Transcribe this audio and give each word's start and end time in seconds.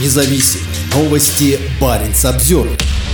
независим. 0.00 0.60
Новости 0.94 1.58
Баренц 1.80 2.24
обзор. 2.24 2.68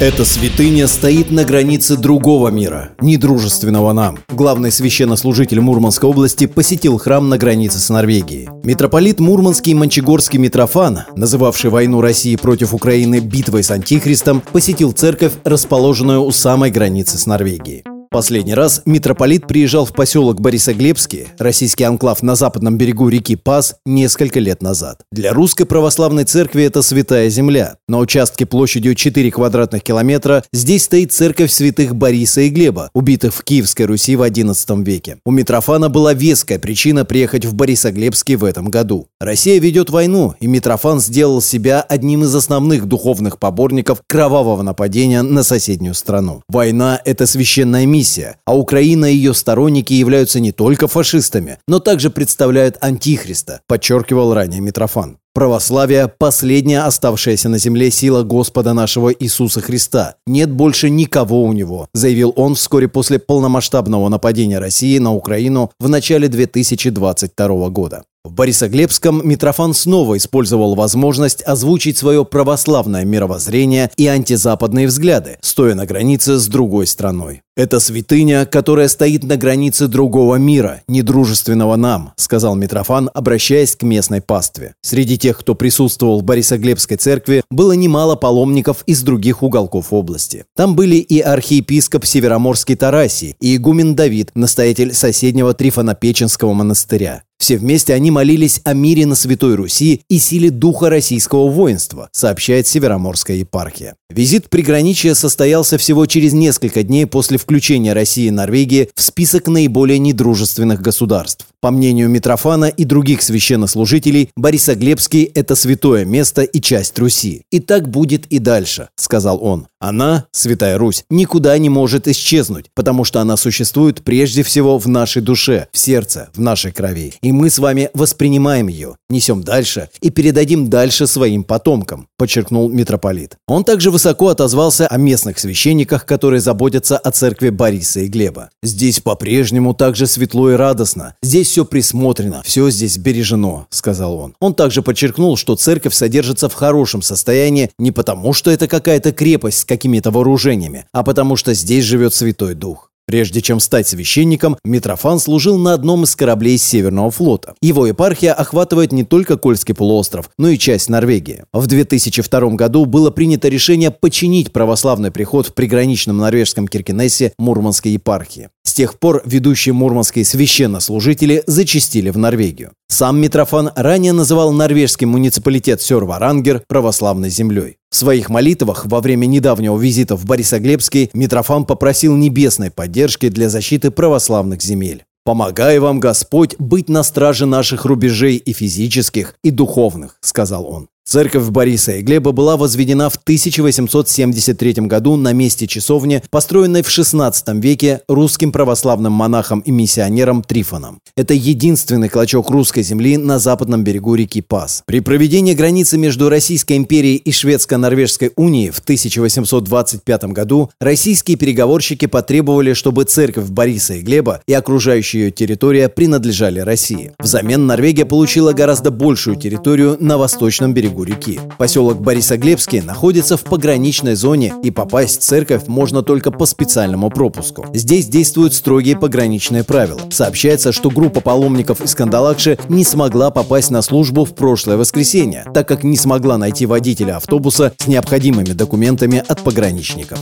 Эта 0.00 0.24
святыня 0.24 0.88
стоит 0.88 1.30
на 1.30 1.44
границе 1.44 1.96
другого 1.96 2.48
мира, 2.48 2.90
недружественного 3.00 3.92
нам. 3.92 4.18
Главный 4.28 4.72
священнослужитель 4.72 5.60
Мурманской 5.60 6.10
области 6.10 6.46
посетил 6.46 6.98
храм 6.98 7.28
на 7.28 7.38
границе 7.38 7.78
с 7.78 7.90
Норвегией. 7.90 8.48
Митрополит 8.64 9.20
Мурманский 9.20 9.70
и 9.70 9.74
Манчегорский 9.76 10.40
Митрофан, 10.40 11.02
называвший 11.14 11.70
войну 11.70 12.00
России 12.00 12.34
против 12.34 12.74
Украины 12.74 13.20
битвой 13.20 13.62
с 13.62 13.70
Антихристом, 13.70 14.42
посетил 14.52 14.90
церковь, 14.90 15.32
расположенную 15.44 16.22
у 16.22 16.32
самой 16.32 16.72
границы 16.72 17.16
с 17.16 17.26
Норвегией. 17.26 17.84
Последний 18.14 18.54
раз 18.54 18.82
митрополит 18.86 19.48
приезжал 19.48 19.84
в 19.86 19.92
поселок 19.92 20.40
Борисоглебский, 20.40 21.26
российский 21.36 21.82
анклав 21.82 22.22
на 22.22 22.36
западном 22.36 22.78
берегу 22.78 23.08
реки 23.08 23.34
Пас, 23.34 23.74
несколько 23.84 24.38
лет 24.38 24.62
назад. 24.62 25.00
Для 25.10 25.32
русской 25.32 25.64
православной 25.64 26.22
церкви 26.22 26.62
это 26.62 26.80
святая 26.82 27.28
земля. 27.28 27.74
На 27.88 27.98
участке 27.98 28.46
площадью 28.46 28.94
4 28.94 29.32
квадратных 29.32 29.82
километра 29.82 30.44
здесь 30.52 30.84
стоит 30.84 31.10
церковь 31.10 31.50
святых 31.50 31.96
Бориса 31.96 32.42
и 32.42 32.50
Глеба, 32.50 32.88
убитых 32.94 33.34
в 33.34 33.42
Киевской 33.42 33.82
Руси 33.82 34.14
в 34.14 34.22
XI 34.22 34.84
веке. 34.84 35.16
У 35.26 35.32
Митрофана 35.32 35.88
была 35.88 36.14
веская 36.14 36.60
причина 36.60 37.04
приехать 37.04 37.44
в 37.44 37.54
Борисоглебский 37.54 38.36
в 38.36 38.44
этом 38.44 38.68
году. 38.68 39.08
Россия 39.18 39.58
ведет 39.58 39.90
войну, 39.90 40.34
и 40.38 40.46
Митрофан 40.46 41.00
сделал 41.00 41.42
себя 41.42 41.80
одним 41.80 42.22
из 42.22 42.32
основных 42.32 42.86
духовных 42.86 43.40
поборников 43.40 44.02
кровавого 44.06 44.62
нападения 44.62 45.22
на 45.22 45.42
соседнюю 45.42 45.94
страну. 45.94 46.42
Война– 46.48 47.00
это 47.04 47.26
священная 47.26 47.86
миссия 47.86 48.03
миссия, 48.04 48.36
а 48.44 48.54
Украина 48.54 49.06
и 49.06 49.14
ее 49.14 49.32
сторонники 49.32 49.94
являются 49.94 50.38
не 50.38 50.52
только 50.52 50.88
фашистами, 50.88 51.56
но 51.66 51.78
также 51.78 52.10
представляют 52.10 52.76
антихриста, 52.82 53.60
подчеркивал 53.66 54.34
ранее 54.34 54.60
Митрофан. 54.60 55.16
Православие– 55.32 56.06
последняя 56.18 56.82
оставшаяся 56.86 57.48
на 57.48 57.58
земле 57.58 57.90
сила 57.90 58.22
Господа 58.22 58.74
нашего 58.74 59.10
Иисуса 59.12 59.60
Христа. 59.60 60.16
Нет 60.26 60.50
больше 60.50 60.90
никого 60.90 61.42
у 61.42 61.52
него, 61.52 61.88
заявил 61.94 62.32
он 62.36 62.54
вскоре 62.54 62.88
после 62.88 63.18
полномасштабного 63.18 64.08
нападения 64.10 64.58
России 64.58 64.98
на 64.98 65.14
Украину 65.14 65.70
в 65.80 65.88
начале 65.88 66.28
2022 66.28 67.68
года. 67.70 68.04
В 68.24 68.32
Борисоглебском 68.32 69.20
Митрофан 69.28 69.74
снова 69.74 70.16
использовал 70.16 70.74
возможность 70.74 71.42
озвучить 71.42 71.98
свое 71.98 72.24
православное 72.24 73.04
мировоззрение 73.04 73.90
и 73.98 74.06
антизападные 74.06 74.86
взгляды, 74.86 75.36
стоя 75.42 75.74
на 75.74 75.84
границе 75.84 76.38
с 76.38 76.48
другой 76.48 76.86
страной. 76.86 77.42
«Это 77.54 77.78
святыня, 77.80 78.46
которая 78.46 78.88
стоит 78.88 79.24
на 79.24 79.36
границе 79.36 79.88
другого 79.88 80.36
мира, 80.36 80.80
недружественного 80.88 81.76
нам», 81.76 82.14
сказал 82.16 82.56
Митрофан, 82.56 83.10
обращаясь 83.12 83.76
к 83.76 83.82
местной 83.82 84.22
пастве. 84.22 84.74
Среди 84.80 85.18
тех, 85.18 85.38
кто 85.38 85.54
присутствовал 85.54 86.20
в 86.20 86.24
Борисоглебской 86.24 86.96
церкви, 86.96 87.44
было 87.50 87.72
немало 87.72 88.16
паломников 88.16 88.84
из 88.86 89.02
других 89.02 89.42
уголков 89.42 89.92
области. 89.92 90.46
Там 90.56 90.74
были 90.74 90.96
и 90.96 91.20
архиепископ 91.20 92.06
Североморский 92.06 92.74
Тарасий, 92.74 93.36
и 93.38 93.54
игумен 93.54 93.94
Давид, 93.94 94.30
настоятель 94.34 94.94
соседнего 94.94 95.52
Трифонопеченского 95.52 96.54
монастыря. 96.54 97.22
Все 97.44 97.58
вместе 97.58 97.92
они 97.92 98.10
молились 98.10 98.62
о 98.64 98.72
мире 98.72 99.04
на 99.04 99.14
Святой 99.14 99.56
Руси 99.56 100.00
и 100.08 100.18
силе 100.18 100.48
духа 100.48 100.88
российского 100.88 101.50
воинства, 101.50 102.08
сообщает 102.10 102.66
Североморская 102.66 103.36
епархия. 103.36 103.96
Визит 104.08 104.48
приграничья 104.48 105.12
состоялся 105.12 105.76
всего 105.76 106.06
через 106.06 106.32
несколько 106.32 106.82
дней 106.82 107.04
после 107.04 107.36
включения 107.36 107.92
России 107.92 108.28
и 108.28 108.30
Норвегии 108.30 108.88
в 108.94 109.02
список 109.02 109.48
наиболее 109.48 109.98
недружественных 109.98 110.80
государств. 110.80 111.48
По 111.60 111.70
мнению 111.70 112.08
Митрофана 112.08 112.66
и 112.66 112.84
других 112.84 113.22
священнослужителей, 113.22 114.30
Борисоглебский– 114.36 115.24
это 115.34 115.54
святое 115.54 116.04
место 116.04 116.42
и 116.42 116.60
часть 116.60 116.98
Руси. 116.98 117.42
И 117.50 117.58
так 117.58 117.88
будет 117.88 118.26
и 118.26 118.38
дальше, 118.38 118.88
сказал 118.96 119.42
он. 119.42 119.66
Она, 119.80 120.26
Святая 120.30 120.78
Русь, 120.78 121.04
никуда 121.10 121.56
не 121.58 121.68
может 121.68 122.06
исчезнуть, 122.06 122.66
потому 122.74 123.04
что 123.04 123.20
она 123.20 123.36
существует 123.36 124.02
прежде 124.02 124.42
всего 124.42 124.78
в 124.78 124.86
нашей 124.88 125.20
душе, 125.20 125.68
в 125.72 125.78
сердце, 125.78 126.30
в 126.34 126.40
нашей 126.40 126.72
крови. 126.72 127.14
И 127.20 127.32
мы 127.34 127.50
с 127.50 127.58
вами 127.58 127.90
воспринимаем 127.92 128.68
ее, 128.68 128.96
несем 129.10 129.42
дальше 129.42 129.90
и 130.00 130.10
передадим 130.10 130.70
дальше 130.70 131.06
своим 131.06 131.44
потомкам, 131.44 132.08
подчеркнул 132.16 132.70
митрополит. 132.70 133.36
Он 133.46 133.64
также 133.64 133.90
высоко 133.90 134.28
отозвался 134.28 134.86
о 134.86 134.96
местных 134.96 135.38
священниках, 135.38 136.06
которые 136.06 136.40
заботятся 136.40 136.96
о 136.96 137.10
церкви 137.10 137.50
Бориса 137.50 138.00
и 138.00 138.08
Глеба. 138.08 138.50
Здесь 138.62 139.00
по-прежнему 139.00 139.74
также 139.74 140.06
светло 140.06 140.50
и 140.50 140.54
радостно. 140.54 141.14
Здесь 141.22 141.48
все 141.48 141.64
присмотрено, 141.64 142.42
все 142.44 142.70
здесь 142.70 142.96
бережено»,— 142.96 143.66
сказал 143.70 144.16
он. 144.16 144.34
Он 144.40 144.54
также 144.54 144.82
подчеркнул, 144.82 145.36
что 145.36 145.56
церковь 145.56 145.94
содержится 145.94 146.48
в 146.48 146.54
хорошем 146.54 147.02
состоянии 147.02 147.70
не 147.78 147.90
потому, 147.90 148.32
что 148.32 148.50
это 148.50 148.68
какая-то 148.68 149.12
крепость 149.12 149.58
с 149.58 149.64
какими-то 149.64 150.10
вооружениями, 150.10 150.86
а 150.92 151.02
потому 151.02 151.36
что 151.36 151.52
здесь 151.52 151.84
живет 151.84 152.14
Святой 152.14 152.54
Дух. 152.54 152.90
Прежде 153.06 153.42
чем 153.42 153.60
стать 153.60 153.86
священником, 153.86 154.56
Митрофан 154.64 155.18
служил 155.18 155.58
на 155.58 155.74
одном 155.74 156.04
из 156.04 156.16
кораблей 156.16 156.56
Северного 156.56 157.10
флота. 157.10 157.54
Его 157.60 157.86
епархия 157.86 158.32
охватывает 158.32 158.92
не 158.92 159.04
только 159.04 159.36
Кольский 159.36 159.74
полуостров, 159.74 160.30
но 160.38 160.48
и 160.48 160.58
часть 160.58 160.88
Норвегии. 160.88 161.44
В 161.52 161.66
2002 161.66 162.50
году 162.50 162.86
было 162.86 163.10
принято 163.10 163.48
решение 163.48 163.90
починить 163.90 164.52
православный 164.52 165.10
приход 165.10 165.48
в 165.48 165.54
приграничном 165.54 166.16
норвежском 166.16 166.66
Киркенессе 166.66 167.32
Мурманской 167.38 167.92
епархии. 167.92 168.48
С 168.74 168.76
тех 168.76 168.98
пор 168.98 169.22
ведущие 169.24 169.72
мурманские 169.72 170.24
священнослужители 170.24 171.44
зачастили 171.46 172.10
в 172.10 172.18
Норвегию. 172.18 172.72
Сам 172.88 173.20
Митрофан 173.20 173.70
ранее 173.76 174.12
называл 174.12 174.50
норвежский 174.50 175.06
муниципалитет 175.06 175.80
Сёрварангер 175.80 176.64
православной 176.66 177.30
землей. 177.30 177.76
В 177.92 177.94
своих 177.94 178.30
молитвах 178.30 178.86
во 178.86 179.00
время 179.00 179.26
недавнего 179.26 179.78
визита 179.78 180.16
в 180.16 180.24
Борисоглебский 180.24 181.10
Митрофан 181.14 181.66
попросил 181.66 182.16
небесной 182.16 182.72
поддержки 182.72 183.28
для 183.28 183.48
защиты 183.48 183.92
православных 183.92 184.60
земель. 184.60 185.04
«Помогай 185.24 185.78
вам, 185.78 186.00
Господь, 186.00 186.56
быть 186.58 186.88
на 186.88 187.04
страже 187.04 187.46
наших 187.46 187.84
рубежей 187.84 188.38
и 188.38 188.52
физических, 188.52 189.36
и 189.44 189.52
духовных»,— 189.52 190.16
сказал 190.20 190.66
он. 190.66 190.88
Церковь 191.14 191.48
Бориса 191.50 191.92
и 191.92 192.02
Глеба 192.02 192.32
была 192.32 192.56
возведена 192.56 193.08
в 193.08 193.14
1873 193.14 194.72
году 194.88 195.14
на 195.14 195.32
месте 195.32 195.68
часовни, 195.68 196.20
построенной 196.28 196.82
в 196.82 196.88
XVI 196.88 197.32
веке 197.60 198.00
русским 198.08 198.50
православным 198.50 199.12
монахом 199.12 199.60
и 199.60 199.70
миссионером 199.70 200.42
Трифоном. 200.42 200.98
Это 201.16 201.32
единственный 201.32 202.08
клочок 202.08 202.50
русской 202.50 202.82
земли 202.82 203.16
на 203.16 203.38
западном 203.38 203.84
берегу 203.84 204.16
реки 204.16 204.40
Пас. 204.40 204.82
При 204.86 204.98
проведении 204.98 205.54
границы 205.54 205.98
между 205.98 206.28
Российской 206.28 206.76
империей 206.76 207.14
и 207.14 207.30
Шведско-Норвежской 207.30 208.32
унией 208.34 208.70
в 208.70 208.80
1825 208.80 210.24
году 210.24 210.70
российские 210.80 211.36
переговорщики 211.36 212.06
потребовали, 212.06 212.72
чтобы 212.72 213.04
церковь 213.04 213.50
Бориса 213.50 213.94
и 213.94 214.00
Глеба 214.00 214.42
и 214.48 214.52
окружающая 214.52 215.26
ее 215.26 215.30
территория 215.30 215.88
принадлежали 215.88 216.58
России. 216.58 217.12
Взамен 217.20 217.68
Норвегия 217.68 218.04
получила 218.04 218.52
гораздо 218.52 218.90
большую 218.90 219.36
территорию 219.36 219.96
на 220.00 220.18
восточном 220.18 220.74
берегу 220.74 221.03
реки. 221.04 221.40
Поселок 221.58 222.00
Борисоглебский 222.00 222.80
находится 222.80 223.36
в 223.36 223.42
пограничной 223.42 224.14
зоне, 224.14 224.54
и 224.62 224.70
попасть 224.70 225.20
в 225.20 225.24
церковь 225.24 225.66
можно 225.66 226.02
только 226.02 226.30
по 226.30 226.46
специальному 226.46 227.10
пропуску. 227.10 227.66
Здесь 227.72 228.06
действуют 228.06 228.54
строгие 228.54 228.96
пограничные 228.96 229.64
правила. 229.64 230.00
Сообщается, 230.10 230.72
что 230.72 230.90
группа 230.90 231.20
паломников 231.20 231.80
из 231.80 231.94
Кандалакши 231.94 232.58
не 232.68 232.84
смогла 232.84 233.30
попасть 233.30 233.70
на 233.70 233.82
службу 233.82 234.24
в 234.24 234.34
прошлое 234.34 234.76
воскресенье, 234.76 235.46
так 235.54 235.68
как 235.68 235.84
не 235.84 235.96
смогла 235.96 236.38
найти 236.38 236.66
водителя 236.66 237.16
автобуса 237.16 237.72
с 237.78 237.86
необходимыми 237.86 238.52
документами 238.52 239.22
от 239.26 239.42
пограничников. 239.42 240.18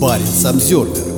Парень 0.00 0.26
Самсервер 0.26 1.15